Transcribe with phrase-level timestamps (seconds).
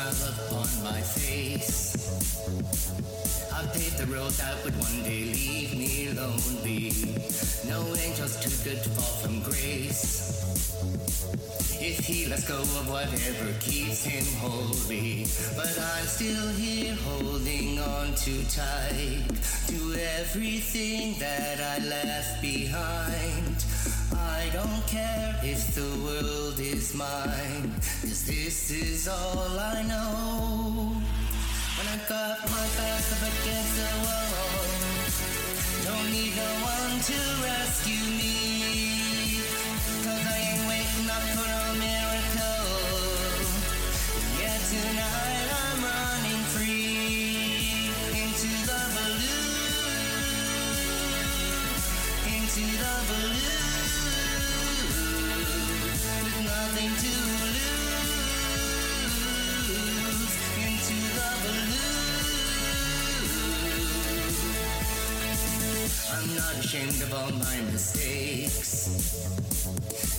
[0.00, 1.96] smile upon my face.
[3.52, 6.92] I paved the road that would one day leave me lonely.
[7.68, 10.40] No angel's too good to fall from grace.
[11.82, 18.14] If he lets go of whatever keeps him holy, but I'm still here holding on
[18.14, 19.24] too tight
[19.68, 19.78] to
[20.18, 23.89] everything that I left behind.
[24.12, 30.92] I don't care if the world is mine, cause this is all I know.
[31.76, 34.50] When I got my back up against the wall,
[35.84, 38.99] don't need no one to rescue me.
[56.80, 57.12] Nothing to
[59.60, 61.90] lose, into the blue.
[66.12, 68.88] I'm not ashamed of all my mistakes.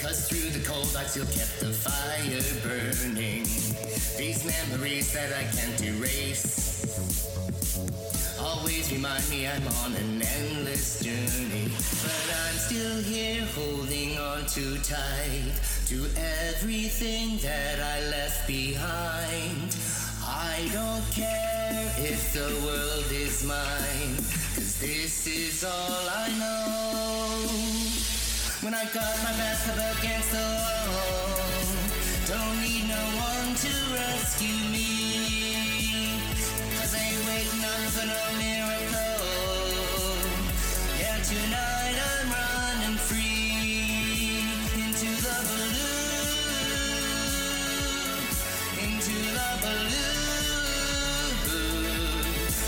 [0.00, 3.44] Cause through the cold I still kept the fire burning.
[4.16, 6.66] These memories that I can't erase.
[8.46, 11.66] Always remind me I'm on an endless journey.
[12.02, 15.50] But I'm still here holding on too tight
[15.86, 16.06] to
[16.46, 19.74] everything that I left behind.
[20.22, 24.14] I don't care if the world is mine,
[24.54, 27.48] cause this is all I know.
[28.62, 30.48] When I got my back up against the
[30.92, 31.66] wall,
[32.30, 35.55] don't need no one to rescue me.
[41.28, 46.30] Tonight I'm running free into the blue,
[48.80, 50.14] into the blue,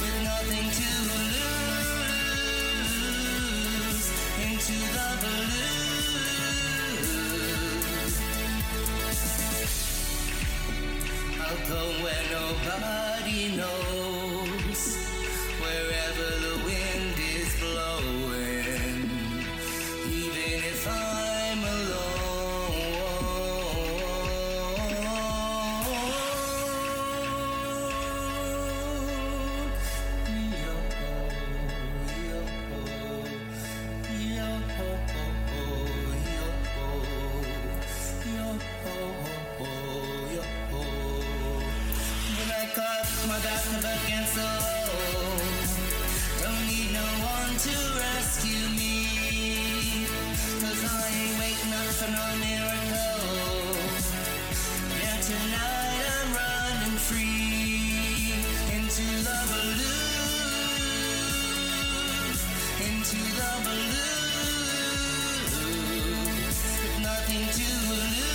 [0.00, 1.96] with nothing to lose,
[4.42, 5.70] into the blue.
[11.40, 14.19] I'll go where nobody knows,
[43.30, 45.38] my back up against the wall.
[46.42, 48.96] Don't need no one to rescue me.
[50.62, 53.78] Cause I ain't waiting up for no miracle.
[54.98, 58.34] Yeah, tonight I'm running free
[58.76, 60.00] into the blue,
[62.88, 64.10] Into the blue.
[66.82, 68.29] With nothing to lose.